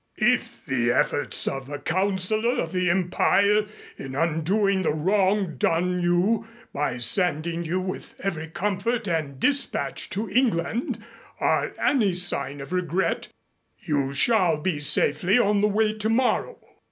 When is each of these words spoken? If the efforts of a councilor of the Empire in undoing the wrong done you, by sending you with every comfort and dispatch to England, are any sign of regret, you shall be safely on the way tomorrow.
If 0.17 0.65
the 0.65 0.91
efforts 0.91 1.47
of 1.47 1.69
a 1.69 1.77
councilor 1.77 2.59
of 2.59 2.71
the 2.71 2.89
Empire 2.89 3.67
in 3.99 4.15
undoing 4.15 4.81
the 4.81 4.89
wrong 4.95 5.57
done 5.57 5.99
you, 5.99 6.47
by 6.73 6.97
sending 6.97 7.65
you 7.65 7.79
with 7.79 8.15
every 8.19 8.47
comfort 8.47 9.07
and 9.07 9.39
dispatch 9.39 10.09
to 10.09 10.27
England, 10.27 11.03
are 11.39 11.75
any 11.77 12.13
sign 12.13 12.61
of 12.61 12.73
regret, 12.73 13.27
you 13.77 14.11
shall 14.11 14.57
be 14.57 14.79
safely 14.79 15.37
on 15.37 15.61
the 15.61 15.67
way 15.67 15.93
tomorrow. 15.95 16.57